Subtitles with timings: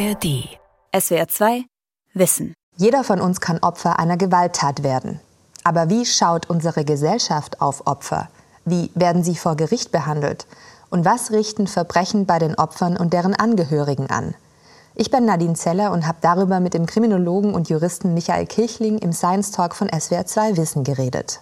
[0.00, 0.48] ARD.
[0.98, 1.64] SWR 2
[2.14, 2.54] Wissen.
[2.78, 5.20] Jeder von uns kann Opfer einer Gewalttat werden.
[5.62, 8.30] Aber wie schaut unsere Gesellschaft auf Opfer?
[8.64, 10.46] Wie werden sie vor Gericht behandelt?
[10.88, 14.34] Und was richten Verbrechen bei den Opfern und deren Angehörigen an?
[14.94, 19.12] Ich bin Nadine Zeller und habe darüber mit dem Kriminologen und Juristen Michael Kirchling im
[19.12, 21.40] Science Talk von SWR 2 Wissen geredet.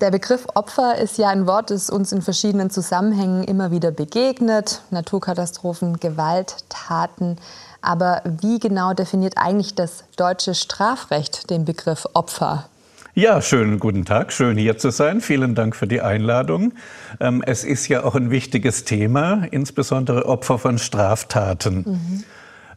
[0.00, 4.82] Der Begriff Opfer ist ja ein Wort, das uns in verschiedenen Zusammenhängen immer wieder begegnet.
[4.90, 7.38] Naturkatastrophen, Gewalttaten.
[7.84, 12.68] Aber wie genau definiert eigentlich das deutsche Strafrecht den Begriff Opfer?
[13.16, 15.20] Ja, schönen guten Tag, schön hier zu sein.
[15.20, 16.72] Vielen Dank für die Einladung.
[17.20, 22.24] Ähm, es ist ja auch ein wichtiges Thema, insbesondere Opfer von Straftaten.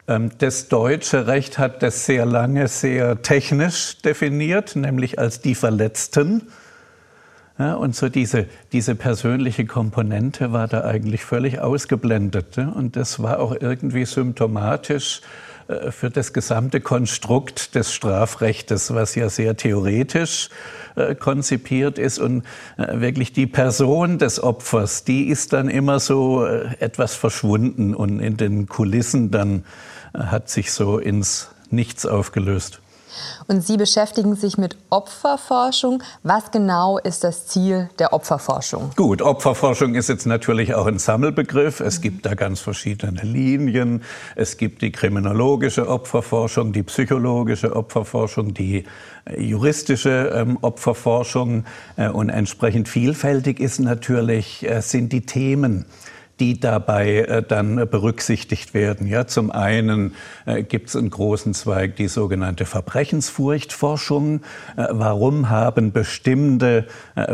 [0.08, 0.32] Mhm.
[0.38, 6.44] Das deutsche Recht hat das sehr lange sehr technisch definiert, nämlich als die Verletzten.
[7.60, 12.56] Ja, und so diese, diese persönliche Komponente war da eigentlich völlig ausgeblendet.
[12.58, 12.72] Ne?
[12.72, 15.22] Und das war auch irgendwie symptomatisch
[15.68, 20.50] äh, für das gesamte Konstrukt des Strafrechtes, was ja sehr theoretisch
[20.96, 22.20] äh, konzipiert ist.
[22.20, 22.44] Und
[22.78, 28.20] äh, wirklich die Person des Opfers, die ist dann immer so äh, etwas verschwunden und
[28.20, 29.64] in den Kulissen dann
[30.14, 32.82] äh, hat sich so ins Nichts aufgelöst.
[33.48, 36.04] Und Sie beschäftigen sich mit Opferforschung.
[36.24, 38.92] Was genau ist das Ziel der Opferforschung?
[38.96, 41.80] Gut, Opferforschung ist jetzt natürlich auch ein Sammelbegriff.
[41.80, 44.04] Es gibt da ganz verschiedene Linien.
[44.36, 48.86] Es gibt die kriminologische Opferforschung, die psychologische Opferforschung, die
[49.26, 51.66] äh, juristische ähm, Opferforschung.
[51.96, 55.86] Äh, und entsprechend vielfältig ist natürlich, äh, sind die Themen
[56.40, 59.08] die dabei äh, dann berücksichtigt werden.
[59.08, 60.14] Ja, zum einen
[60.46, 64.42] äh, gibt es einen großen Zweig, die sogenannte Verbrechensfurchtforschung.
[64.76, 66.88] Äh, warum haben bestimmte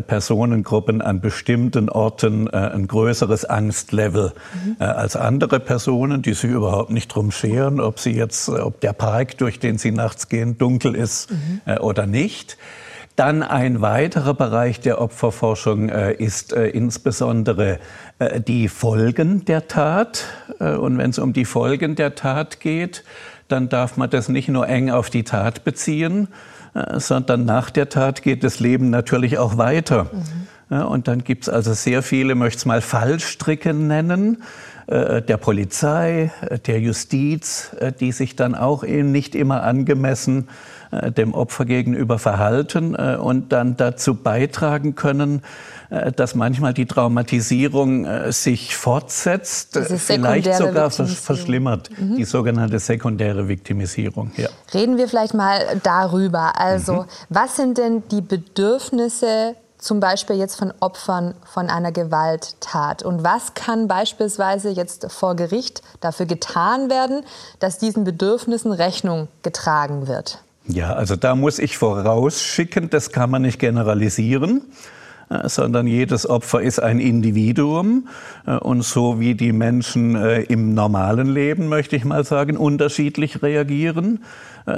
[0.07, 4.75] Personengruppen an bestimmten Orten ein größeres Angstlevel mhm.
[4.79, 9.37] Als andere Personen, die sich überhaupt nicht drum scheren, ob sie jetzt, ob der Park,
[9.37, 11.77] durch den sie nachts gehen, dunkel ist mhm.
[11.79, 12.57] oder nicht.
[13.15, 17.79] Dann ein weiterer Bereich der Opferforschung äh, ist äh, insbesondere
[18.17, 20.25] äh, die Folgen der Tat.
[20.59, 23.03] Äh, und wenn es um die Folgen der Tat geht,
[23.49, 26.27] dann darf man das nicht nur eng auf die Tat beziehen,
[26.73, 30.05] äh, sondern nach der Tat geht das Leben natürlich auch weiter.
[30.05, 30.47] Mhm.
[30.69, 34.41] Und dann gibt es also sehr viele, möchte es mal Fallstricke nennen,
[34.87, 36.31] äh, der Polizei,
[36.65, 40.72] der Justiz, die sich dann auch eben nicht immer angemessen äh,
[41.11, 45.41] dem Opfer gegenüber verhalten äh, und dann dazu beitragen können,
[45.89, 52.17] äh, dass manchmal die Traumatisierung sich fortsetzt, vielleicht sogar verschlimmert, mhm.
[52.17, 54.31] die sogenannte sekundäre Viktimisierung.
[54.37, 54.49] Ja.
[54.73, 56.59] Reden wir vielleicht mal darüber.
[56.59, 57.05] Also, mhm.
[57.29, 63.03] was sind denn die Bedürfnisse zum Beispiel jetzt von Opfern von einer Gewalttat?
[63.03, 67.23] Und was kann beispielsweise jetzt vor Gericht dafür getan werden,
[67.59, 70.39] dass diesen Bedürfnissen Rechnung getragen wird?
[70.65, 74.61] Ja, also da muss ich vorausschicken, das kann man nicht generalisieren
[75.29, 78.07] äh, sondern jedes Opfer ist ein Individuum.
[78.45, 83.41] Äh, und so wie die Menschen äh, im normalen Leben, möchte ich mal sagen, unterschiedlich
[83.41, 84.23] reagieren,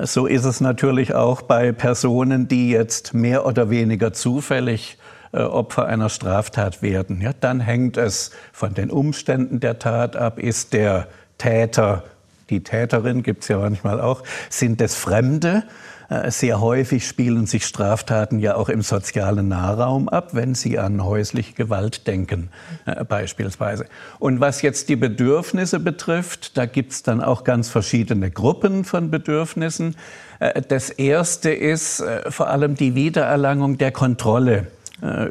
[0.06, 4.98] so ist es natürlich auch bei Personen, die jetzt mehr oder weniger zufällig
[5.32, 7.22] Opfer einer Straftat werden.
[7.22, 10.40] Ja, dann hängt es von den Umständen der Tat ab.
[10.40, 11.08] Ist der
[11.38, 12.04] Täter
[12.50, 15.64] die Täterin gibt es ja manchmal auch, sind es Fremde.
[16.10, 21.04] Äh, sehr häufig spielen sich Straftaten ja auch im sozialen Nahraum ab, wenn Sie an
[21.04, 22.50] häusliche Gewalt denken
[22.86, 23.86] äh, beispielsweise.
[24.20, 29.10] Und was jetzt die Bedürfnisse betrifft, da gibt es dann auch ganz verschiedene Gruppen von
[29.10, 29.96] Bedürfnissen.
[30.40, 34.68] Äh, das erste ist vor allem die Wiedererlangung der Kontrolle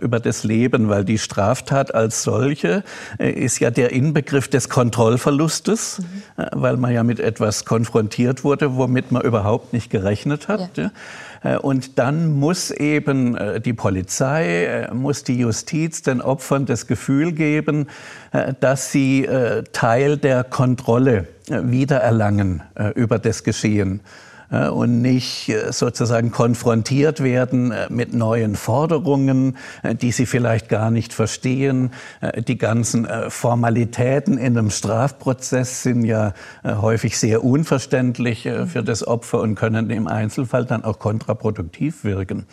[0.00, 2.84] über das Leben, weil die Straftat als solche
[3.18, 6.44] äh, ist ja der Inbegriff des Kontrollverlustes, mhm.
[6.52, 10.76] weil man ja mit etwas konfrontiert wurde, womit man überhaupt nicht gerechnet hat.
[10.76, 10.90] Ja.
[11.58, 17.88] Und dann muss eben die Polizei, muss die Justiz den Opfern das Gefühl geben,
[18.60, 19.28] dass sie
[19.72, 22.62] Teil der Kontrolle wiedererlangen
[22.94, 24.00] über das Geschehen
[24.50, 30.90] und nicht äh, sozusagen konfrontiert werden äh, mit neuen Forderungen, äh, die sie vielleicht gar
[30.90, 31.92] nicht verstehen.
[32.48, 36.32] Die ganzen Formalitäten in einem Strafprozess sind ja
[36.64, 42.46] häufig sehr unverständlich für das Opfer und können im Einzelfall dann auch kontraproduktiv wirken.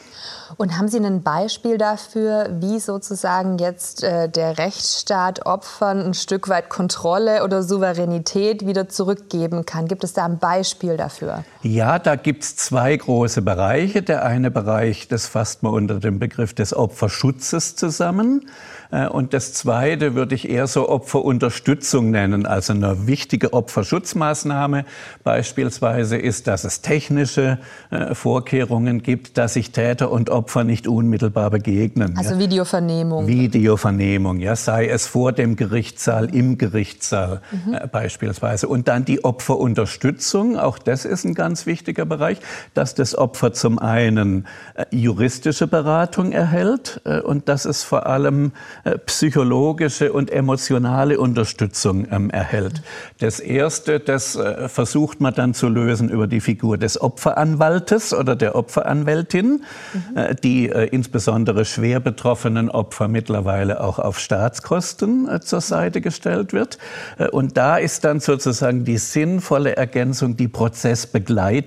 [0.57, 6.69] Und haben Sie ein Beispiel dafür, wie sozusagen jetzt der Rechtsstaat Opfern ein Stück weit
[6.69, 9.87] Kontrolle oder Souveränität wieder zurückgeben kann?
[9.87, 11.43] Gibt es da ein Beispiel dafür?
[11.61, 11.80] Ja.
[11.81, 14.03] Ja, da gibt's zwei große Bereiche.
[14.03, 18.45] Der eine Bereich, das fasst man unter dem Begriff des Opferschutzes zusammen.
[18.91, 22.45] Äh, und das Zweite würde ich eher so Opferunterstützung nennen.
[22.45, 24.85] Also eine wichtige Opferschutzmaßnahme
[25.23, 27.57] beispielsweise ist, dass es technische
[27.89, 32.15] äh, Vorkehrungen gibt, dass sich Täter und Opfer nicht unmittelbar begegnen.
[32.17, 32.37] Also.
[32.37, 33.27] Videovernehmung.
[33.27, 37.73] Videovernehmung, ja, sei es vor dem Gerichtssaal, im Gerichtssaal mhm.
[37.73, 38.67] äh, beispielsweise.
[38.67, 42.37] Und dann die Opferunterstützung, auch das ist ein ganz wichtiger Bereich,
[42.73, 44.45] dass das Opfer zum einen
[44.75, 48.51] äh, juristische Beratung erhält äh, und dass es vor allem
[48.83, 52.81] äh, psychologische und emotionale Unterstützung ähm, erhält.
[53.19, 54.37] Das Erste, das
[54.67, 59.63] versucht man dann zu lösen über die Figur des Opferanwaltes oder der Opferanwältin,
[60.43, 66.79] die insbesondere schwer betroffenen Opfer mittlerweile auch auf Staatskosten zur Seite gestellt wird.
[67.31, 71.60] Und da ist dann sozusagen die sinnvolle Ergänzung die Prozessbegleitung.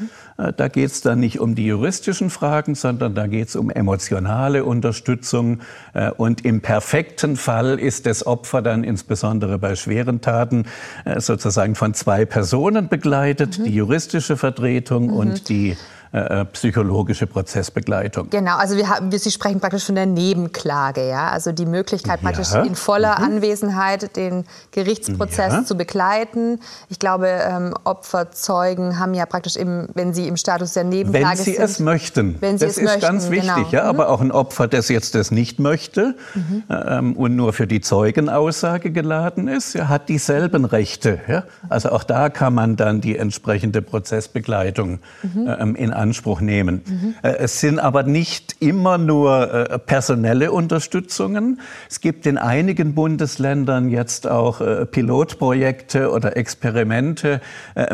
[0.00, 3.56] Mhm äh, da geht es dann nicht um die juristischen Fragen, sondern da geht es
[3.56, 5.60] um emotionale Unterstützung.
[5.94, 10.66] Äh, und im perfekten Fall ist das Opfer dann insbesondere bei schweren Taten
[11.04, 13.64] äh, sozusagen von zwei Personen begleitet, mhm.
[13.64, 15.14] die juristische Vertretung mhm.
[15.14, 15.76] und die
[16.12, 18.30] äh, äh, psychologische Prozessbegleitung.
[18.30, 22.20] Genau, also wir haben, wir, Sie sprechen praktisch von der Nebenklage, ja, also die Möglichkeit
[22.20, 22.62] praktisch ja.
[22.62, 23.24] in voller mhm.
[23.24, 25.64] Anwesenheit den Gerichtsprozess ja.
[25.64, 26.60] zu begleiten.
[26.90, 31.58] Ich glaube, ähm, Opferzeugen haben ja praktisch, im, wenn sie im Status der Nebenklage sind,
[31.58, 33.68] wenn sie es möchten, wenn sie das es ist möchten, ganz wichtig, genau.
[33.70, 34.10] ja, aber mhm.
[34.10, 36.62] auch ein Opfer, das jetzt das nicht möchte mhm.
[36.70, 41.18] ähm, und nur für die Zeugenaussage geladen ist, ja, hat dieselben Rechte.
[41.26, 41.44] Ja?
[41.68, 45.56] Also auch da kann man dann die entsprechende Prozessbegleitung mhm.
[45.58, 46.82] ähm, in Anspruch nehmen.
[46.86, 47.14] Mhm.
[47.22, 51.60] Es sind aber nicht immer nur äh, personelle Unterstützungen.
[51.90, 57.40] Es gibt in einigen Bundesländern jetzt auch äh, Pilotprojekte oder Experimente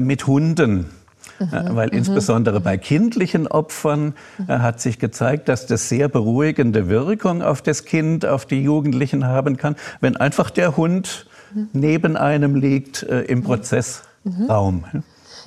[0.01, 0.87] mit Hunden.
[1.39, 1.77] Mhm.
[1.77, 1.99] Weil mhm.
[1.99, 4.15] insbesondere bei kindlichen Opfern
[4.47, 9.27] äh, hat sich gezeigt, dass das sehr beruhigende Wirkung auf das Kind, auf die Jugendlichen
[9.27, 11.69] haben kann, wenn einfach der Hund mhm.
[11.73, 14.85] neben einem liegt äh, im Prozessraum.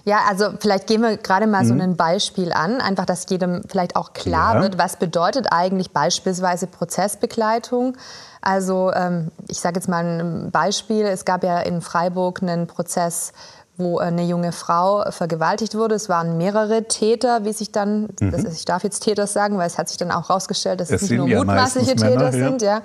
[0.05, 1.67] Ja, also vielleicht gehen wir gerade mal mhm.
[1.67, 4.61] so ein Beispiel an, einfach, dass jedem vielleicht auch klar ja.
[4.61, 7.97] wird, was bedeutet eigentlich beispielsweise Prozessbegleitung.
[8.39, 11.05] Also ähm, ich sage jetzt mal ein Beispiel.
[11.05, 13.33] Es gab ja in Freiburg einen Prozess
[13.77, 15.95] wo eine junge Frau vergewaltigt wurde.
[15.95, 18.31] Es waren mehrere Täter, wie sich dann, mhm.
[18.31, 21.03] das, ich darf jetzt Täter sagen, weil es hat sich dann auch herausgestellt, dass es,
[21.03, 22.61] es nicht nur ja mutmaßliche Täter Männer, sind.
[22.61, 22.81] Ja.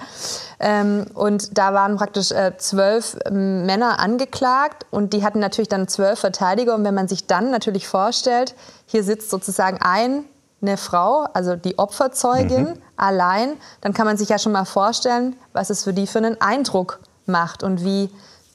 [0.58, 5.86] Ähm, und da waren praktisch äh, zwölf ähm, Männer angeklagt und die hatten natürlich dann
[5.86, 6.74] zwölf Verteidiger.
[6.74, 8.54] Und wenn man sich dann natürlich vorstellt,
[8.86, 10.24] hier sitzt sozusagen ein
[10.62, 12.82] eine Frau, also die Opferzeugin, mhm.
[12.96, 16.38] allein, dann kann man sich ja schon mal vorstellen, was es für die für einen
[16.40, 18.10] Eindruck macht und wie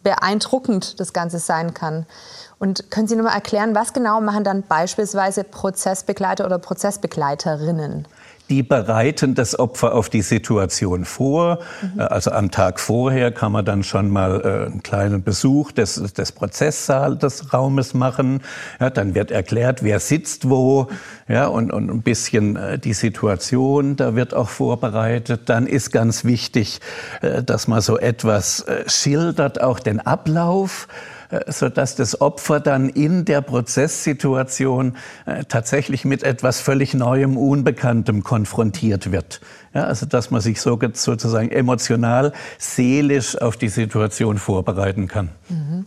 [0.05, 2.05] beeindruckend das Ganze sein kann.
[2.59, 8.07] Und können Sie noch mal erklären, was genau machen dann beispielsweise Prozessbegleiter oder Prozessbegleiterinnen?
[8.49, 11.59] Die bereiten das Opfer auf die Situation vor.
[11.81, 11.99] Mhm.
[12.01, 16.31] Also am Tag vorher kann man dann schon mal äh, einen kleinen Besuch des, des
[16.31, 18.41] Prozesssaal des Raumes machen.
[18.79, 20.87] Ja, dann wird erklärt, wer sitzt wo,
[21.27, 25.43] ja, und, und ein bisschen äh, die Situation, da wird auch vorbereitet.
[25.45, 26.81] Dann ist ganz wichtig,
[27.21, 30.87] äh, dass man so etwas äh, schildert, auch den Ablauf.
[31.29, 34.95] Äh, sodass das Opfer dann in der Prozesssituation
[35.25, 39.41] äh, tatsächlich mit etwas völlig Neuem, Unbekanntem konfrontiert wird.
[39.73, 45.29] Ja, also dass man sich so, sozusagen emotional, seelisch auf die Situation vorbereiten kann.
[45.49, 45.85] Mhm.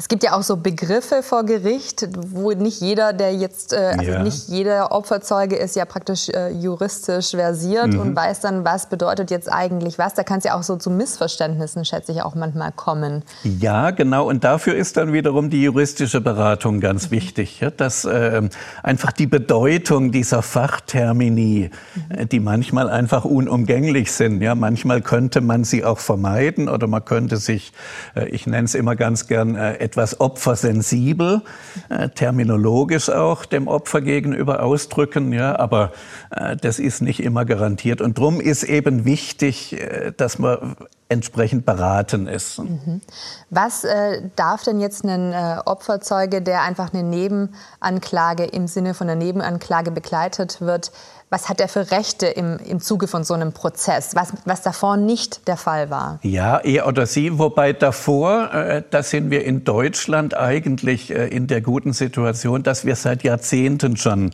[0.00, 4.12] Es gibt ja auch so Begriffe vor Gericht, wo nicht jeder, der jetzt, äh, also
[4.12, 4.22] ja.
[4.22, 8.00] nicht jeder Opferzeuge ist ja praktisch äh, juristisch versiert mhm.
[8.00, 10.14] und weiß dann, was bedeutet jetzt eigentlich was.
[10.14, 13.24] Da kann es ja auch so zu Missverständnissen, schätze ich, auch manchmal kommen.
[13.42, 14.28] Ja, genau.
[14.28, 18.48] Und dafür ist dann wiederum die juristische Beratung ganz wichtig, ja, dass äh,
[18.84, 22.28] einfach die Bedeutung dieser Fachtermini, mhm.
[22.28, 24.42] die manchmal einfach unumgänglich sind.
[24.42, 27.72] Ja, manchmal könnte man sie auch vermeiden oder man könnte sich,
[28.14, 31.40] äh, ich nenne es immer ganz gern, äh, etwas opfersensibel,
[31.88, 35.92] äh, terminologisch auch dem Opfer gegenüber ausdrücken, ja, aber
[36.30, 38.02] äh, das ist nicht immer garantiert.
[38.02, 40.76] Und darum ist eben wichtig, äh, dass man
[41.08, 42.58] entsprechend beraten ist.
[42.58, 43.00] Mhm.
[43.48, 49.08] Was äh, darf denn jetzt ein äh, Opferzeuge, der einfach eine Nebenanklage im Sinne von
[49.08, 50.92] einer Nebenanklage begleitet wird,
[51.30, 54.96] was hat er für Rechte im, im Zuge von so einem Prozess, was, was davor
[54.96, 56.18] nicht der Fall war?
[56.22, 61.46] Ja, er oder sie, wobei davor, äh, da sind wir in Deutschland eigentlich äh, in
[61.46, 64.30] der guten Situation, dass wir seit Jahrzehnten schon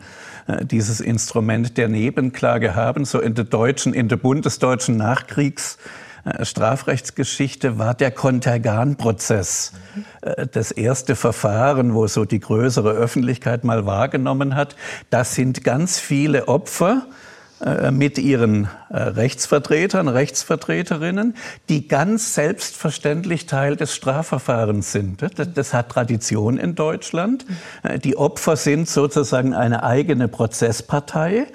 [0.46, 5.78] äh, dieses Instrument der Nebenklage haben, so in der deutschen, in der bundesdeutschen Nachkriegs
[6.42, 9.72] Strafrechtsgeschichte war der Kontergan-Prozess.
[10.22, 14.76] Äh, das erste Verfahren, wo so die größere Öffentlichkeit mal wahrgenommen hat.
[15.10, 17.06] Das sind ganz viele Opfer,
[17.64, 21.34] äh, mit ihren äh, Rechtsvertretern, Rechtsvertreterinnen,
[21.68, 25.24] die ganz selbstverständlich Teil des Strafverfahrens sind.
[25.54, 27.46] Das, hat Tradition in Deutschland.
[27.82, 31.46] Äh, die Opfer sind sozusagen eine eigene Prozesspartei,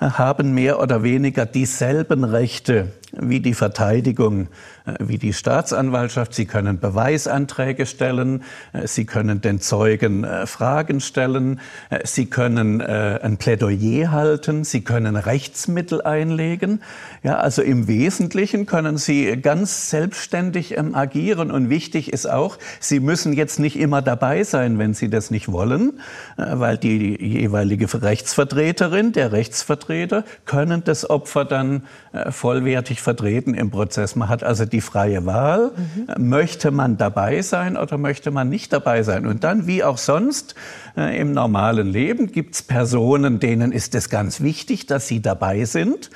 [0.00, 4.48] haben mehr oder weniger dieselben Rechte wie die Verteidigung,
[4.86, 6.34] äh, wie die Staatsanwaltschaft.
[6.34, 11.60] Sie können Beweisanträge stellen, äh, Sie können den Zeugen äh, Fragen stellen,
[12.04, 16.82] Sie können ein Plädoyer halten, Sie können Rechtsmittel einlegen.
[17.22, 23.00] Ja, also im Wesentlichen können Sie ganz selbstständig ähm, agieren und wichtig ist auch, Sie
[23.00, 26.00] müssen jetzt nicht immer dabei sein, wenn Sie das nicht wollen,
[26.36, 31.82] weil die jeweilige Rechtsvertreterin, der Rechtsvertreter können das Opfer dann
[32.30, 34.16] vollwertig vertreten im Prozess.
[34.16, 35.72] Man hat also die freie Wahl.
[35.96, 36.28] Mhm.
[36.28, 39.26] Möchte man dabei sein oder möchte man nicht dabei sein?
[39.26, 40.54] Und dann, wie auch sonst
[40.94, 45.64] äh, im normalen Leben, gibt es Personen, denen ist es ganz wichtig, dass sie dabei
[45.64, 46.10] sind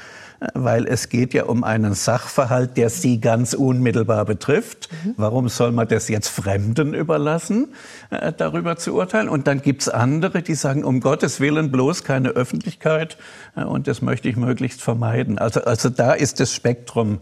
[0.55, 4.89] weil es geht ja um einen Sachverhalt, der Sie ganz unmittelbar betrifft.
[5.05, 5.15] Mhm.
[5.17, 7.75] Warum soll man das jetzt Fremden überlassen,
[8.11, 9.29] äh, darüber zu urteilen?
[9.29, 13.17] Und dann gibt es andere, die sagen, um Gottes Willen bloß keine Öffentlichkeit
[13.57, 15.39] äh, und das möchte ich möglichst vermeiden.
[15.39, 17.21] Also, also da ist das Spektrum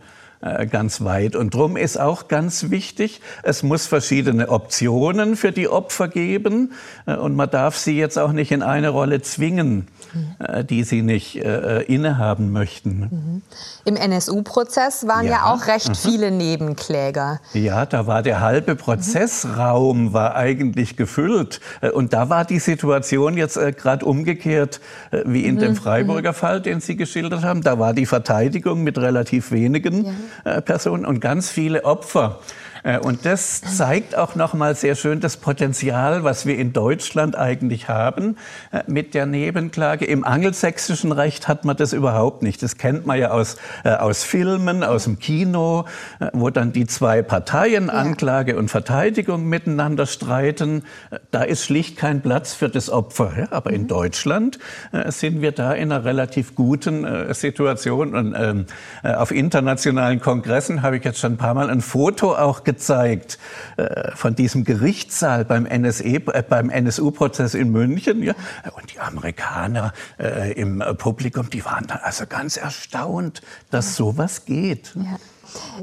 [0.70, 1.36] ganz weit.
[1.36, 6.72] Und darum ist auch ganz wichtig, es muss verschiedene Optionen für die Opfer geben
[7.06, 10.66] äh, und man darf sie jetzt auch nicht in eine Rolle zwingen, mhm.
[10.66, 13.00] die sie nicht äh, innehaben möchten.
[13.10, 13.42] Mhm.
[13.84, 15.32] Im NSU-Prozess waren ja.
[15.32, 15.52] ja.
[15.52, 15.94] auch recht mhm.
[15.94, 17.40] viele Nebenkläger.
[17.52, 21.60] Ja, da war der halbe Prozessraum war eigentlich gefüllt
[21.92, 24.80] und da war die Situation jetzt äh, gerade umgekehrt
[25.24, 25.76] wie in dem mhm.
[25.76, 27.62] Freiburger Fall, den Sie geschildert haben.
[27.62, 30.12] Da war die Verteidigung mit relativ wenigen ja.
[30.44, 32.40] Äh, Personen und ganz viele Opfer.
[32.82, 37.36] Äh, und das zeigt auch noch mal sehr schön das Potenzial, was wir in Deutschland
[37.36, 38.36] eigentlich haben
[38.72, 40.04] äh, mit der Nebenklage.
[40.04, 42.62] Im angelsächsischen Recht hat man das überhaupt nicht.
[42.62, 45.84] Das kennt man ja aus, äh, aus Filmen, aus dem Kino,
[46.32, 47.92] wo dann die zwei Parteien, ja.
[47.94, 50.84] Anklage und Verteidigung, miteinander streiten.
[51.30, 53.32] Da ist schlicht kein Platz für das Opfer.
[53.36, 53.76] Ja, aber mhm.
[53.76, 54.58] in Deutschland
[55.06, 58.14] sind wir da in einer relativ guten Situation.
[58.14, 58.66] Und ähm,
[59.02, 63.38] auf internationalen Kongressen habe ich jetzt schon ein paar Mal ein Foto auch gezeigt
[63.76, 68.22] äh, von diesem Gerichtssaal beim, NSE, äh, beim NSU-Prozess in München.
[68.22, 68.34] Ja?
[68.76, 74.92] Und die Amerikaner äh, im Publikum, die waren dann also ganz erstaunt, dass sowas geht.
[74.94, 75.16] Ja.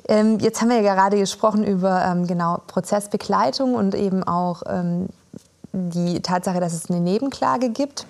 [0.08, 5.08] Ähm, jetzt haben wir ja gerade gesprochen über ähm, genau Prozessbegleitung und eben auch ähm,
[5.74, 8.06] die Tatsache, dass es eine Nebenklage gibt.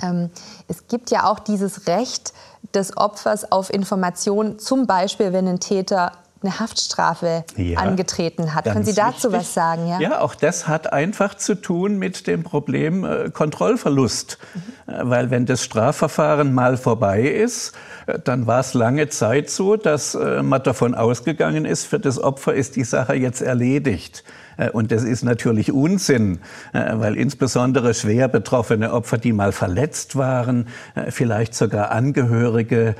[0.00, 0.30] Ähm,
[0.68, 2.32] es gibt ja auch dieses Recht
[2.74, 8.64] des Opfers auf Information, zum Beispiel wenn ein Täter eine Haftstrafe ja, angetreten hat.
[8.64, 9.32] Können Sie dazu wichtig.
[9.32, 9.88] was sagen?
[9.88, 10.00] Ja?
[10.00, 14.38] ja, auch das hat einfach zu tun mit dem Problem äh, Kontrollverlust.
[14.54, 14.92] Mhm.
[14.92, 17.74] Äh, weil wenn das Strafverfahren mal vorbei ist,
[18.06, 22.22] äh, dann war es lange Zeit so, dass äh, man davon ausgegangen ist, für das
[22.22, 24.24] Opfer ist die Sache jetzt erledigt.
[24.56, 26.40] Äh, und das ist natürlich Unsinn,
[26.72, 30.66] weil insbesondere schwer betroffene Opfer, die mal verletzt waren,
[31.08, 32.94] vielleicht sogar Angehörige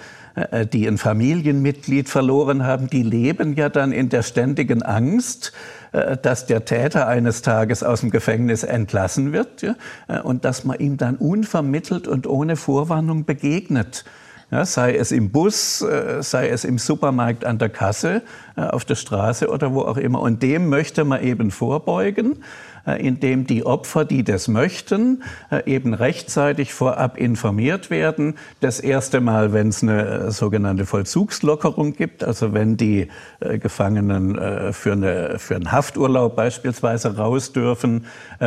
[0.73, 5.53] die ein Familienmitglied verloren haben, die leben ja dann in der ständigen Angst,
[5.93, 9.75] äh, dass der Täter eines Tages aus dem Gefängnis entlassen wird äh,
[10.23, 14.05] und dass man ihm dann unvermittelt und ohne Vorwarnung begegnet.
[14.51, 15.85] Ja, sei es im Bus,
[16.21, 18.23] sei es im Supermarkt an der Kasse,
[18.57, 20.23] auf der Straße oder wo auch immer.
[20.23, 22.43] Und dem möchte man eben vorbeugen.
[22.89, 28.35] Äh, indem die Opfer, die das möchten, äh, eben rechtzeitig vorab informiert werden.
[28.61, 33.09] Das erste Mal, wenn es eine äh, sogenannte Vollzugslockerung gibt, also wenn die
[33.41, 38.07] Gefangenen für, eine, für einen Hafturlaub beispielsweise raus dürfen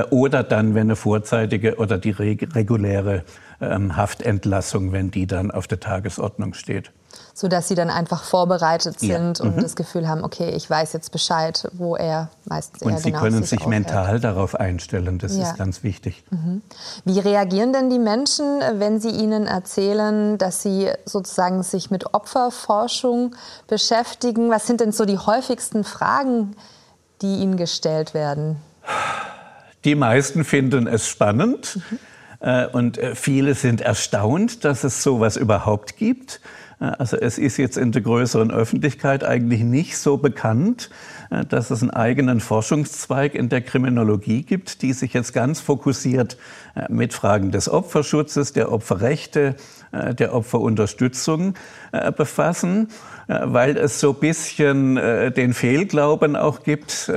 [0.09, 3.23] oder dann, wenn eine vorzeitige oder die reguläre
[3.61, 6.91] ähm, Haftentlassung, wenn die dann auf der Tagesordnung steht
[7.33, 9.45] sodass sie dann einfach vorbereitet sind ja.
[9.45, 9.61] und mhm.
[9.61, 13.43] das Gefühl haben, okay, ich weiß jetzt Bescheid, wo er meistens Und sie genau können
[13.43, 15.43] sich, sich mental darauf einstellen, das ja.
[15.43, 16.23] ist ganz wichtig.
[16.29, 16.61] Mhm.
[17.05, 23.35] Wie reagieren denn die Menschen, wenn sie ihnen erzählen, dass sie sozusagen sich mit Opferforschung
[23.67, 24.49] beschäftigen?
[24.49, 26.55] Was sind denn so die häufigsten Fragen,
[27.21, 28.57] die ihnen gestellt werden?
[29.83, 31.79] Die meisten finden es spannend.
[31.89, 31.99] Mhm
[32.71, 36.41] und äh, viele sind erstaunt, dass es sowas überhaupt gibt.
[36.79, 40.89] Also es ist jetzt in der größeren Öffentlichkeit eigentlich nicht so bekannt,
[41.47, 46.37] dass es einen eigenen Forschungszweig in der Kriminologie gibt, die sich jetzt ganz fokussiert
[46.89, 49.57] mit Fragen des Opferschutzes, der Opferrechte,
[49.91, 51.53] der Opferunterstützung
[52.17, 52.87] befassen,
[53.27, 57.11] weil es so ein bisschen den Fehlglauben auch gibt,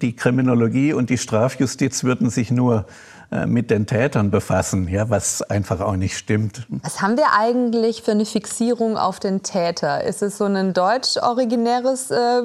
[0.00, 3.15] die Kriminologie und die Strafjustiz würden sich nur äh,
[3.46, 6.66] mit den Tätern befassen, ja, was einfach auch nicht stimmt.
[6.82, 10.04] Was haben wir eigentlich für eine Fixierung auf den Täter?
[10.04, 12.42] Ist es so ein deutsch-originäres äh,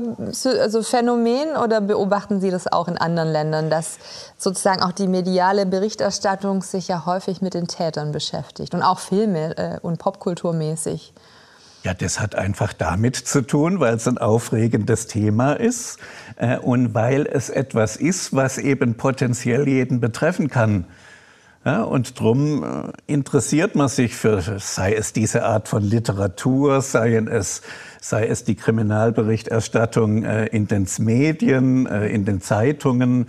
[0.60, 4.00] also Phänomen oder beobachten Sie das auch in anderen Ländern, dass
[4.38, 9.58] sozusagen auch die mediale Berichterstattung sich ja häufig mit den Tätern beschäftigt und auch Filme
[9.58, 11.14] äh, und Popkulturmäßig?
[11.84, 15.98] Ja, das hat einfach damit zu tun, weil es ein aufregendes Thema ist
[16.36, 20.86] äh, und weil es etwas ist, was eben potenziell jeden betreffen kann.
[21.66, 27.16] Ja, und darum äh, interessiert man sich für, sei es diese Art von Literatur, sei
[27.16, 27.62] es,
[28.00, 33.28] sei es die Kriminalberichterstattung äh, in den Medien, äh, in den Zeitungen,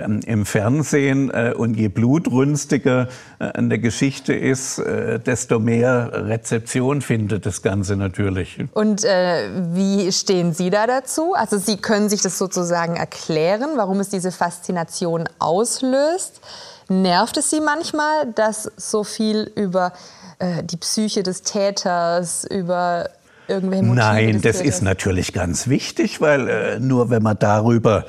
[0.00, 1.30] im Fernsehen.
[1.30, 3.08] Äh, und je blutrünstiger
[3.38, 8.58] äh, eine Geschichte ist, äh, desto mehr Rezeption findet das Ganze natürlich.
[8.72, 11.34] Und äh, wie stehen Sie da dazu?
[11.34, 16.40] Also Sie können sich das sozusagen erklären, warum es diese Faszination auslöst.
[16.88, 19.92] Nervt es Sie manchmal, dass so viel über
[20.38, 23.08] äh, die Psyche des Täters, über
[23.48, 24.74] irgendwelche Motive Nein, das Täters?
[24.74, 28.04] ist natürlich ganz wichtig, weil äh, nur wenn man darüber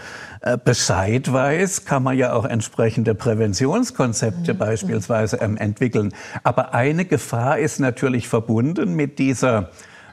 [0.66, 4.58] Bescheid weiß, kann man ja auch entsprechende Präventionskonzepte mhm.
[4.58, 6.14] beispielsweise ähm, entwickeln.
[6.44, 9.70] Aber eine Gefahr ist natürlich verbunden mit dieser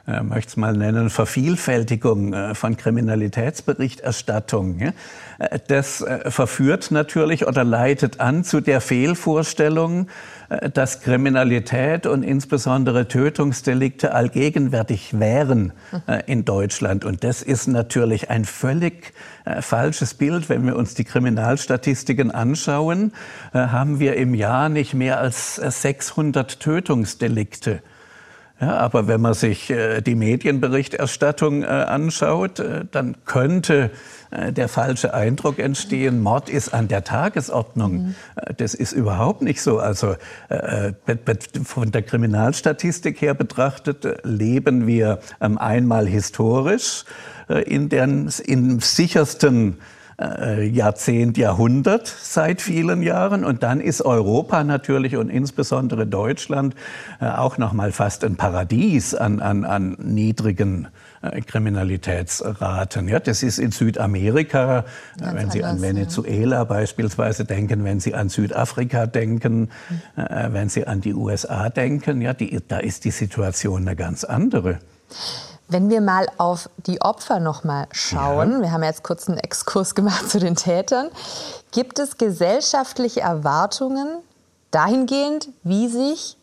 [0.07, 4.79] äh, möchte es mal nennen, Vervielfältigung äh, von Kriminalitätsberichterstattung.
[4.79, 4.93] Äh,
[5.67, 10.07] das äh, verführt natürlich oder leitet an zu der Fehlvorstellung,
[10.73, 15.71] dass Kriminalität und insbesondere Tötungsdelikte allgegenwärtig wären
[16.25, 17.05] in Deutschland.
[17.05, 19.13] Und das ist natürlich ein völlig
[19.61, 20.49] falsches Bild.
[20.49, 23.13] Wenn wir uns die Kriminalstatistiken anschauen,
[23.53, 27.81] haben wir im Jahr nicht mehr als 600 Tötungsdelikte.
[28.61, 33.89] Ja, aber wenn man sich äh, die Medienberichterstattung äh, anschaut, äh, dann könnte
[34.29, 37.93] äh, der falsche Eindruck entstehen, Mord ist an der Tagesordnung.
[37.93, 38.15] Mhm.
[38.35, 39.79] Äh, das ist überhaupt nicht so.
[39.79, 40.15] Also
[40.49, 40.93] äh,
[41.63, 47.05] von der Kriminalstatistik her betrachtet leben wir ähm, einmal historisch
[47.65, 49.77] in den im sichersten
[50.21, 53.43] äh, Jahrzehnt, Jahrhundert seit vielen Jahren.
[53.43, 56.75] Und dann ist Europa natürlich und insbesondere Deutschland
[57.19, 60.87] äh, auch noch mal fast ein Paradies an, an, an niedrigen
[61.21, 63.07] äh, Kriminalitätsraten.
[63.07, 64.85] Ja, das ist in Südamerika,
[65.19, 66.63] Ganz wenn Sie anders, an Venezuela ja.
[66.65, 69.69] beispielsweise denken, wenn Sie an Südafrika denken, mhm.
[70.49, 74.79] wenn Sie an die USA denken, ja, die, da ist die Situation eine ganz andere.
[75.71, 78.61] Wenn wir mal auf die Opfer noch mal schauen, ja.
[78.61, 81.07] wir haben jetzt kurz einen Exkurs gemacht zu den Tätern,
[81.71, 84.17] gibt es gesellschaftliche Erwartungen
[84.71, 86.35] dahingehend, wie sich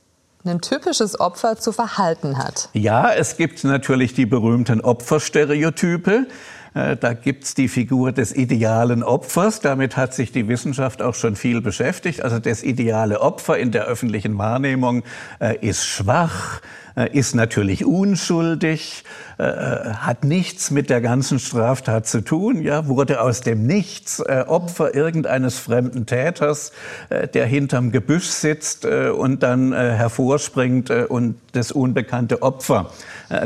[0.46, 2.70] ein typisches Opfer zu verhalten hat?
[2.72, 6.26] Ja, es gibt natürlich die berühmten Opferstereotype.
[6.74, 9.60] Äh, da gibt es die Figur des idealen Opfers.
[9.60, 12.22] Damit hat sich die Wissenschaft auch schon viel beschäftigt.
[12.22, 15.02] Also das ideale Opfer in der öffentlichen Wahrnehmung
[15.40, 16.60] äh, ist schwach,
[16.98, 19.04] äh, ist natürlich unschuldig,
[19.38, 24.20] äh, äh, hat nichts mit der ganzen Straftat zu tun, ja, wurde aus dem Nichts
[24.26, 26.72] Opfer irgendeines fremden Täters,
[27.10, 32.90] der hinterm Gebüsch sitzt und dann hervorspringt und das unbekannte Opfer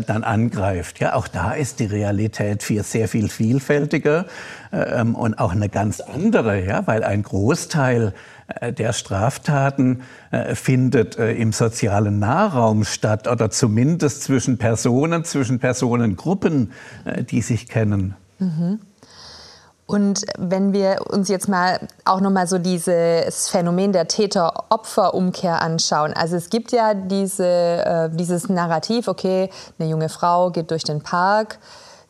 [0.07, 1.01] dann angreift.
[1.01, 4.27] Ja, auch da ist die Realität viel, sehr viel vielfältiger
[4.73, 8.13] ähm, und auch eine ganz andere, ja, weil ein Großteil
[8.61, 15.59] äh, der Straftaten äh, findet äh, im sozialen Nahraum statt oder zumindest zwischen Personen, zwischen
[15.59, 16.73] Personengruppen,
[17.31, 18.15] die sich kennen.
[18.39, 18.81] Mhm.
[19.87, 26.15] Und wenn wir uns jetzt mal auch noch mal so dieses Phänomen der Täter-Opfer-Umkehr anschauen.
[26.15, 31.03] Also es gibt ja diese, äh, dieses Narrativ, okay, eine junge Frau geht durch den
[31.03, 31.59] Park,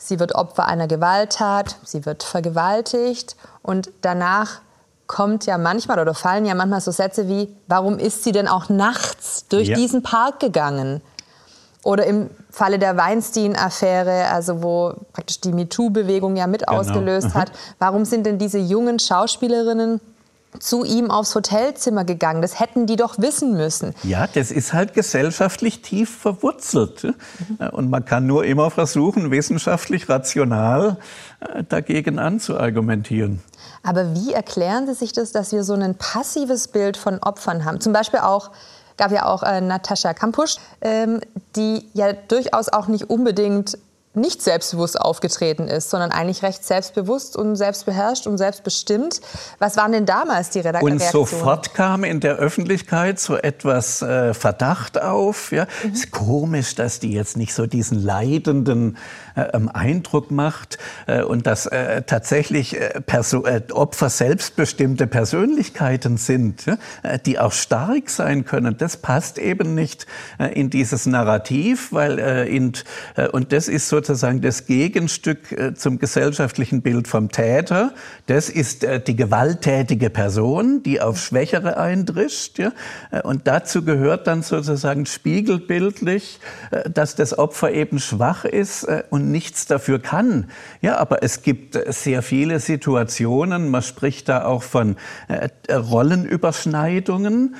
[0.02, 4.60] sie wird Opfer einer Gewalttat, sie wird vergewaltigt und danach
[5.06, 8.68] kommt ja manchmal oder fallen ja manchmal so Sätze wie, warum ist sie denn auch
[8.68, 9.76] nachts durch ja.
[9.76, 11.02] diesen Park gegangen?
[11.84, 16.78] Oder im Falle der Weinstein-Affäre, also wo praktisch die MeToo-Bewegung ja mit genau.
[16.78, 17.34] ausgelöst mhm.
[17.34, 20.00] hat, warum sind denn diese jungen Schauspielerinnen
[20.58, 22.42] zu ihm aufs Hotelzimmer gegangen.
[22.42, 23.94] Das hätten die doch wissen müssen.
[24.02, 27.04] Ja, das ist halt gesellschaftlich tief verwurzelt.
[27.04, 27.66] Mhm.
[27.72, 30.98] Und man kann nur immer versuchen, wissenschaftlich rational
[31.40, 33.42] äh, dagegen anzuargumentieren.
[33.82, 37.80] Aber wie erklären Sie sich das, dass wir so ein passives Bild von Opfern haben?
[37.80, 38.50] Zum Beispiel auch
[38.96, 41.20] gab ja auch äh, Natascha Kampusch, ähm,
[41.56, 43.78] die ja durchaus auch nicht unbedingt
[44.14, 49.20] nicht selbstbewusst aufgetreten ist, sondern eigentlich recht selbstbewusst und selbstbeherrscht und selbstbestimmt.
[49.58, 51.00] Was waren denn damals die Redaktionen?
[51.00, 55.50] Und sofort kam in der Öffentlichkeit so etwas äh, Verdacht auf.
[55.50, 55.92] Ja, mhm.
[55.92, 58.98] ist komisch, dass die jetzt nicht so diesen leidenden
[59.34, 66.66] Eindruck macht äh, und dass äh, tatsächlich äh, Perso äh, Opfer selbstbestimmte Persönlichkeiten sind,
[67.02, 68.76] äh, die auch stark sein können.
[68.76, 70.06] Das passt eben nicht
[70.54, 72.72] in dieses Narrativ, weil in,
[73.32, 77.92] und das ist so sozusagen das Gegenstück äh, zum gesellschaftlichen Bild vom Täter.
[78.26, 82.58] Das ist äh, die gewalttätige Person, die auf Schwächere eindrischt.
[82.58, 82.70] Äh,
[83.22, 86.40] und dazu gehört dann sozusagen spiegelbildlich,
[86.92, 90.50] dass das Opfer eben schwach ist und nichts dafür kann.
[90.80, 94.96] Ja, aber es gibt sehr viele Situationen, man spricht da auch von
[95.70, 97.56] Rollenüberschneidungen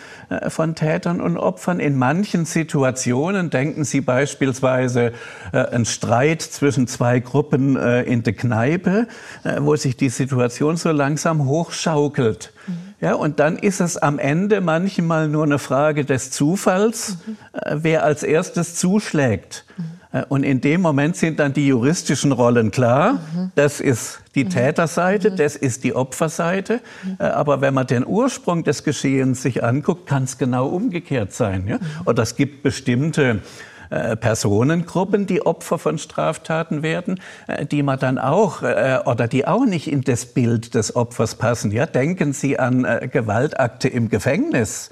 [0.48, 1.80] von Tätern und Opfern.
[1.80, 5.12] In manchen Situationen denken Sie beispielsweise
[5.52, 9.06] ein Streit Streit zwischen zwei Gruppen äh, in der Kneipe,
[9.44, 12.52] äh, wo sich die Situation so langsam hochschaukelt.
[12.66, 12.72] Mhm.
[13.00, 17.36] Ja, und dann ist es am Ende manchmal nur eine Frage des Zufalls, mhm.
[17.52, 19.64] äh, wer als erstes zuschlägt.
[19.76, 19.84] Mhm.
[20.12, 23.14] Äh, und in dem Moment sind dann die juristischen Rollen klar.
[23.14, 23.52] Mhm.
[23.54, 24.50] Das ist die mhm.
[24.50, 25.36] Täterseite, mhm.
[25.36, 26.80] das ist die Opferseite.
[27.18, 31.66] Äh, aber wenn man den Ursprung des Geschehens sich anguckt, kann es genau umgekehrt sein.
[31.66, 31.78] Ja?
[32.04, 33.40] Oder es gibt bestimmte
[33.90, 37.20] äh, Personengruppen, die Opfer von Straftaten werden,
[37.70, 41.70] die man dann auch oder die auch nicht in das Bild des Opfers passen.
[41.72, 44.90] Ja, denken Sie an Gewaltakte im Gefängnis.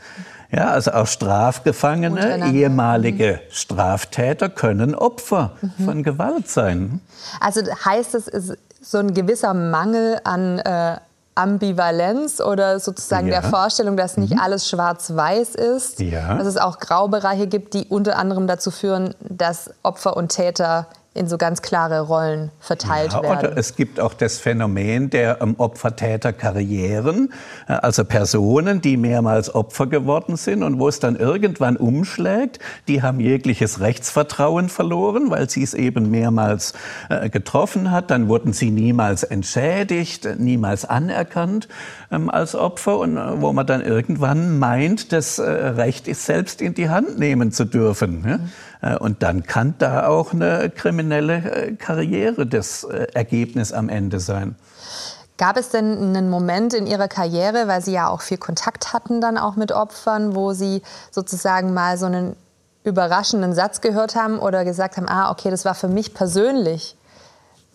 [0.52, 3.52] Ja, also auch Strafgefangene, ehemalige mhm.
[3.52, 5.84] Straftäter können Opfer mhm.
[5.84, 7.00] von Gewalt sein.
[7.40, 10.96] Also heißt es, ist so ein gewisser Mangel an äh,
[11.36, 13.40] Ambivalenz oder sozusagen ja.
[13.40, 14.40] der Vorstellung, dass nicht mhm.
[14.40, 16.34] alles schwarz-weiß ist, ja.
[16.34, 21.26] dass es auch Graubereiche gibt, die unter anderem dazu führen, dass Opfer und Täter in
[21.26, 23.48] so ganz klare Rollen verteilt ja, werden.
[23.48, 27.32] Oder es gibt auch das Phänomen der ähm, Opfer-Täter-Karrieren,
[27.66, 33.02] äh, also Personen, die mehrmals Opfer geworden sind und wo es dann irgendwann umschlägt, die
[33.02, 36.74] haben jegliches Rechtsvertrauen verloren, weil sie es eben mehrmals
[37.08, 38.12] äh, getroffen hat.
[38.12, 41.66] Dann wurden sie niemals entschädigt, niemals anerkannt
[42.10, 46.60] ähm, als Opfer und äh, wo man dann irgendwann meint, das äh, Recht ist selbst
[46.60, 48.24] in die Hand nehmen zu dürfen.
[48.82, 48.94] Ja?
[48.94, 54.20] Äh, und dann kann da auch eine kriminelle äh, Karriere das äh, Ergebnis am Ende
[54.20, 54.56] sein.
[55.38, 59.22] Gab es denn einen Moment in Ihrer Karriere, weil Sie ja auch viel Kontakt hatten
[59.22, 62.36] dann auch mit Opfern, wo Sie sozusagen mal so einen
[62.84, 66.96] überraschenden Satz gehört haben oder gesagt haben, ah, okay, das war für mich persönlich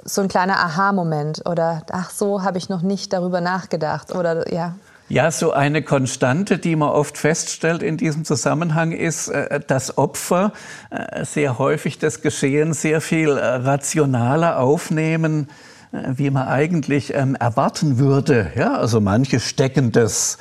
[0.05, 4.75] so ein kleiner Aha-Moment oder ach so, habe ich noch nicht darüber nachgedacht oder ja.
[5.07, 10.51] Ja, so eine Konstante, die man oft feststellt in diesem Zusammenhang, ist, äh, dass Opfer
[10.89, 15.49] äh, sehr häufig das Geschehen sehr viel äh, rationaler aufnehmen,
[15.91, 18.51] wie man eigentlich ähm, erwarten würde.
[18.55, 20.37] Ja, also manche stecken das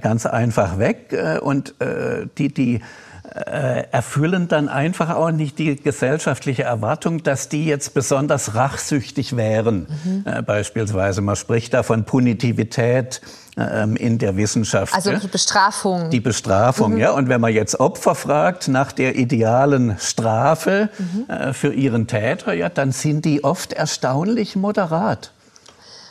[0.00, 1.76] ganz einfach weg und
[2.38, 2.80] die, die
[3.32, 9.86] erfüllen dann einfach auch nicht die gesellschaftliche Erwartung, dass die jetzt besonders rachsüchtig wären.
[10.04, 10.24] Mhm.
[10.24, 13.20] Äh, beispielsweise, man spricht da von Punitivität
[13.56, 14.94] ähm, in der Wissenschaft.
[14.94, 16.10] Also die Bestrafung.
[16.10, 16.98] Die Bestrafung, mhm.
[16.98, 17.10] ja.
[17.12, 21.30] Und wenn man jetzt Opfer fragt nach der idealen Strafe mhm.
[21.30, 25.32] äh, für ihren Täter, ja, dann sind die oft erstaunlich moderat.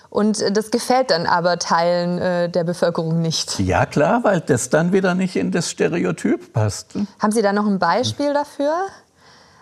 [0.09, 3.59] Und äh, das gefällt dann aber Teilen äh, der Bevölkerung nicht.
[3.59, 6.95] Ja, klar, weil das dann wieder nicht in das Stereotyp passt.
[7.19, 8.73] Haben Sie da noch ein Beispiel dafür?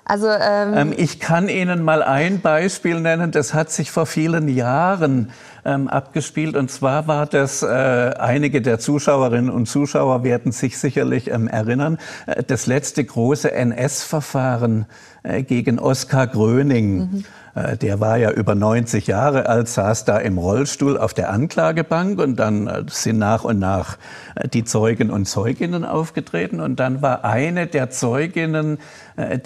[0.09, 4.47] Also, ähm ähm, ich kann Ihnen mal ein Beispiel nennen, das hat sich vor vielen
[4.47, 5.31] Jahren
[5.65, 6.55] ähm, abgespielt.
[6.55, 11.97] Und zwar war das, äh, einige der Zuschauerinnen und Zuschauer werden sich sicherlich ähm, erinnern,
[12.25, 14.85] äh, das letzte große NS-Verfahren
[15.23, 16.97] äh, gegen Oskar Gröning.
[16.97, 17.25] Mhm.
[17.57, 22.19] Äh, der war ja über 90 Jahre alt, saß da im Rollstuhl auf der Anklagebank
[22.19, 23.97] und dann äh, sind nach und nach
[24.35, 28.77] äh, die Zeugen und Zeuginnen aufgetreten und dann war eine der Zeuginnen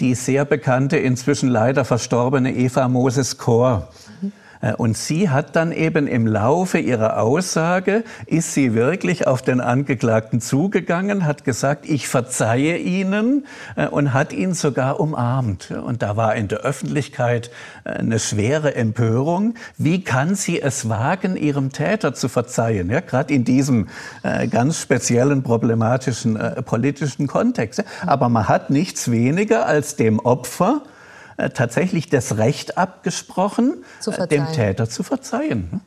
[0.00, 3.88] die sehr bekannte, inzwischen leider verstorbene Eva Moses Kor.
[4.20, 4.32] Mhm.
[4.62, 9.60] Äh, und sie hat dann eben im Laufe ihrer Aussage, ist sie wirklich auf den
[9.60, 13.46] Angeklagten zugegangen, hat gesagt, ich verzeihe Ihnen
[13.76, 15.70] äh, und hat ihn sogar umarmt.
[15.70, 17.50] Und da war in der Öffentlichkeit
[17.84, 19.54] äh, eine schwere Empörung.
[19.76, 22.88] Wie kann sie es wagen, ihrem Täter zu verzeihen?
[22.90, 23.88] Ja, gerade in diesem
[24.50, 27.82] ganz speziellen problematischen politischen Kontext.
[28.06, 30.82] Aber man hat nichts weniger als dem Opfer
[31.54, 35.80] tatsächlich das Recht abgesprochen, äh, dem Täter zu verzeihen.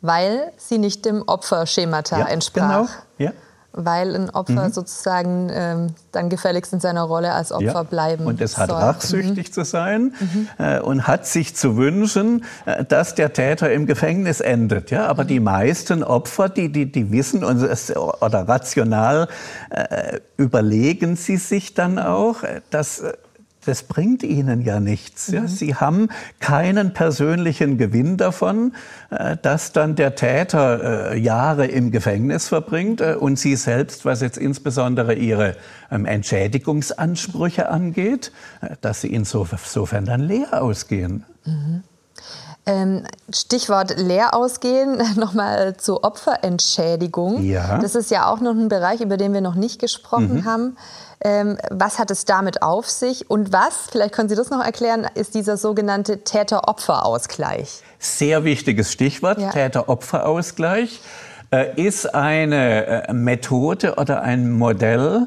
[0.00, 2.88] weil sie nicht dem Opferschemata ja, entsprach.
[3.18, 3.30] Genau.
[3.30, 3.32] Ja
[3.72, 4.72] weil ein Opfer mhm.
[4.72, 7.82] sozusagen ähm, dann gefälligst in seiner Rolle als Opfer ja.
[7.84, 8.78] bleiben Und es hat soll.
[8.78, 9.52] rachsüchtig mhm.
[9.52, 10.48] zu sein mhm.
[10.58, 14.90] äh, und hat sich zu wünschen, äh, dass der Täter im Gefängnis endet.
[14.90, 19.28] Ja, aber die meisten Opfer, die, die, die wissen und es, oder rational
[19.70, 23.12] äh, überlegen sie sich dann auch, äh, dass äh,
[23.64, 25.28] das bringt ihnen ja nichts.
[25.28, 25.42] Ja?
[25.42, 25.48] Mhm.
[25.48, 26.08] Sie haben
[26.40, 28.72] keinen persönlichen Gewinn davon,
[29.10, 34.20] äh, dass dann der Täter äh, Jahre im Gefängnis verbringt äh, und sie selbst, was
[34.20, 35.56] jetzt insbesondere ihre
[35.90, 38.32] ähm, Entschädigungsansprüche angeht,
[38.80, 41.24] dass sie insofern dann leer ausgehen.
[41.44, 41.82] Mhm.
[42.68, 47.42] Ähm, Stichwort leer ausgehen, nochmal zur Opferentschädigung.
[47.42, 47.78] Ja.
[47.78, 50.44] Das ist ja auch noch ein Bereich, über den wir noch nicht gesprochen mhm.
[50.44, 50.76] haben.
[51.20, 53.30] Ähm, was hat es damit auf sich?
[53.30, 57.82] Und was, vielleicht können Sie das noch erklären, ist dieser sogenannte Täter-Opfer-Ausgleich?
[57.98, 59.50] Sehr wichtiges Stichwort, ja.
[59.50, 61.00] Täter-Opfer-Ausgleich
[61.50, 65.26] äh, ist eine äh, Methode oder ein Modell,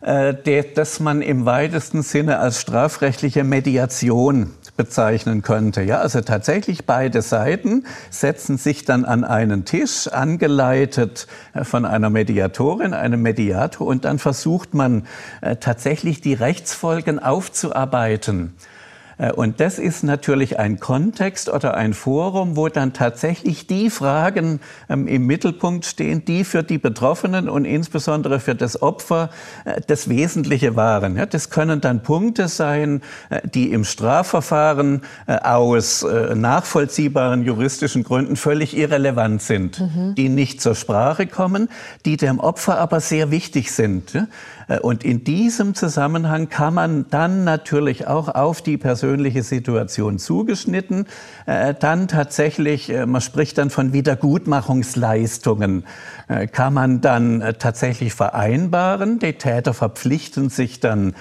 [0.00, 5.82] äh, das man im weitesten Sinne als strafrechtliche Mediation bezeichnen könnte.
[5.82, 12.10] Ja, also tatsächlich beide Seiten setzen sich dann an einen Tisch, angeleitet äh, von einer
[12.10, 15.06] Mediatorin, einem Mediator, und dann versucht man
[15.40, 18.54] äh, tatsächlich die Rechtsfolgen aufzuarbeiten.
[19.18, 24.60] Äh, und das ist natürlich ein Kontext oder ein Forum, wo dann tatsächlich die Fragen
[24.88, 29.30] ähm, im Mittelpunkt stehen, die für die Betroffenen und insbesondere für das Opfer
[29.64, 31.20] äh, das Wesentliche waren.
[31.30, 39.42] Das können dann Punkte sein, äh, die im Strafverfahren aus nachvollziehbaren juristischen Gründen völlig irrelevant
[39.42, 40.14] sind, mhm.
[40.14, 41.68] die nicht zur Sprache kommen,
[42.04, 44.26] die dem Opfer aber sehr wichtig sind.
[44.82, 51.06] Und in diesem Zusammenhang kann man dann natürlich auch auf die persönliche Situation zugeschnitten,
[51.46, 55.84] äh, dann tatsächlich, äh, man spricht dann von Wiedergutmachungsleistungen,
[56.50, 59.20] kann man dann tatsächlich vereinbaren.
[59.20, 61.14] Die Täter verpflichten sich dann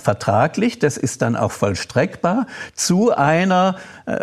[0.00, 3.76] vertraglich, das ist dann auch vollstreckbar, zu einer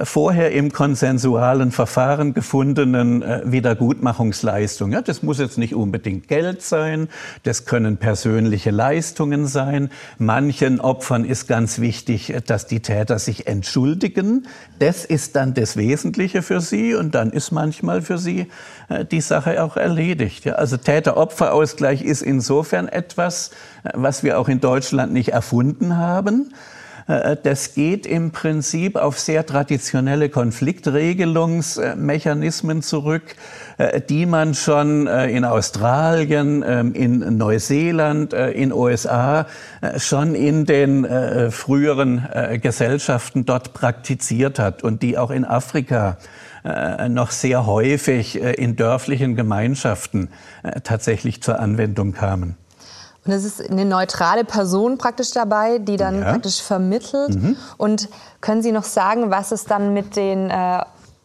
[0.04, 4.92] vorher im konsensualen Verfahren gefundenen Wiedergutmachungsleistung.
[4.92, 7.10] Ja, das muss jetzt nicht unbedingt Geld sein,
[7.42, 9.90] das können persönliche Leistungen sein.
[10.20, 14.48] Manchen Opfern ist ganz wichtig, dass die Täter sich entschuldigen.
[14.80, 18.48] Das ist dann das Wesentliche für sie und dann ist manchmal für sie
[18.90, 20.46] äh, die Sache auch erledigt.
[20.48, 23.52] Also Täter-Opfer-Ausgleich ist insofern etwas,
[23.84, 26.54] äh, was wir auch in Deutschland nicht erfunden haben
[27.08, 33.36] das geht im Prinzip auf sehr traditionelle Konfliktregelungsmechanismen zurück,
[33.82, 39.48] äh, die man schon äh, in Australien, ähm, in Neuseeland, in USA
[39.98, 41.08] schon in den
[41.52, 42.28] früheren
[42.62, 46.18] Gesellschaften dort praktiziert hat und die auch in Afrika
[47.10, 50.30] noch sehr häufig in dörflichen Gemeinschaften
[50.84, 52.58] tatsächlich zur Anwendung kamen.
[53.26, 56.32] Und es ist eine neutrale Person praktisch dabei, die dann ja.
[56.32, 57.36] praktisch vermittelt.
[57.36, 57.56] Mhm.
[57.78, 58.10] Und
[58.42, 60.80] können Sie noch sagen, was es dann mit den äh,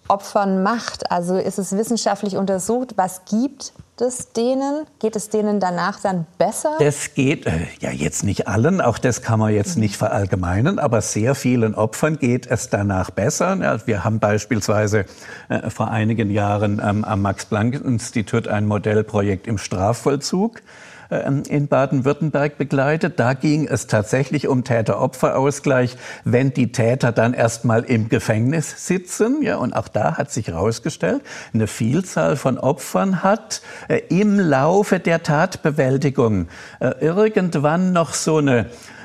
[0.08, 1.10] Opfern macht?
[1.10, 2.94] Also ist es wissenschaftlich untersucht?
[2.96, 4.84] Was gibt es denen?
[4.98, 6.76] Geht es denen danach dann besser?
[6.78, 11.00] Das geht, äh, ja jetzt nicht allen, auch das kann man jetzt nicht verallgemeinern, aber
[11.00, 13.56] sehr vielen Opfern geht es danach besser.
[13.56, 15.06] Ja, wir haben beispielsweise
[15.48, 20.60] äh, vor einigen Jahren ähm, am Max-Planck-Institut ein Modellprojekt im Strafvollzug
[21.10, 23.18] in Baden-Württemberg begleitet.
[23.20, 29.42] Da ging es tatsächlich um Täter-Opfer-Ausgleich, wenn die Täter dann erstmal im Gefängnis sitzen.
[29.42, 31.22] Ja, und auch da hat sich herausgestellt,
[31.54, 36.48] eine Vielzahl von Opfern hat äh, im Laufe der Tatbewältigung
[36.80, 38.95] äh, irgendwann noch so eine äh,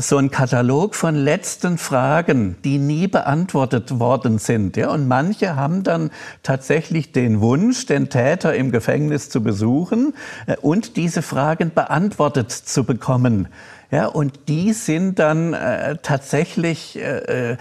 [0.00, 4.76] so ein Katalog von letzten Fragen, die nie beantwortet worden sind.
[4.78, 4.90] Ja?
[4.90, 6.10] Und manche haben dann
[6.42, 10.14] tatsächlich den Wunsch, den Täter im Gefängnis zu besuchen
[10.46, 13.48] äh, und diese Fragen beantwortet zu bekommen.
[13.90, 17.56] Ja, und die sind dann äh, tatsächlich, äh, äh,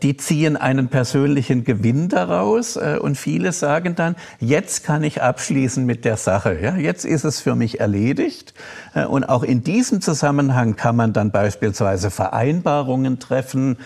[0.00, 5.84] die ziehen einen persönlichen Gewinn daraus äh, und viele sagen dann, jetzt kann ich abschließen
[5.84, 6.56] mit der Sache.
[6.60, 8.54] Ja, jetzt ist es für mich erledigt.
[8.94, 13.78] Äh, und auch in diesem Zusammenhang kann man dann beispielsweise Vereinbarungen treffen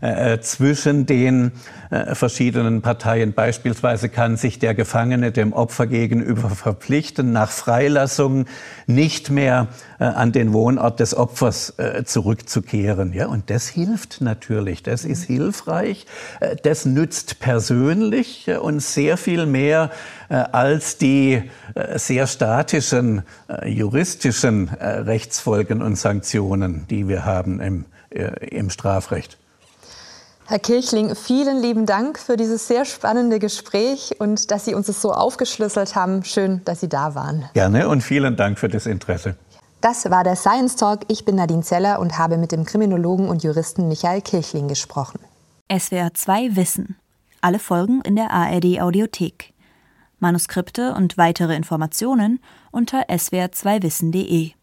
[0.00, 1.52] äh, zwischen den
[1.90, 3.32] äh, verschiedenen Parteien.
[3.32, 8.46] Beispielsweise kann sich der Gefangene dem Opfer gegenüber verpflichten, nach Freilassung
[8.86, 13.12] nicht mehr äh, an den Wohnort des Opfers äh, zurückzukehren.
[13.12, 16.06] Ja, und das hilft natürlich, das ist hilfreich,
[16.40, 19.90] äh, das nützt persönlich und sehr viel mehr
[20.28, 21.42] als die
[21.94, 23.22] sehr statischen
[23.64, 29.38] juristischen Rechtsfolgen und Sanktionen, die wir haben im, im Strafrecht.
[30.48, 35.02] Herr Kirchling, vielen lieben Dank für dieses sehr spannende Gespräch und dass Sie uns das
[35.02, 36.22] so aufgeschlüsselt haben.
[36.22, 37.48] Schön, dass Sie da waren.
[37.54, 39.34] Gerne und vielen Dank für das Interesse.
[39.80, 41.00] Das war der Science Talk.
[41.08, 45.18] Ich bin Nadine Zeller und habe mit dem Kriminologen und Juristen Michael Kirchling gesprochen.
[45.68, 46.96] SWR 2 Wissen.
[47.40, 49.52] Alle Folgen in der ARD Audiothek.
[50.20, 52.38] Manuskripte und weitere Informationen
[52.70, 54.52] unter swr2wissen.de.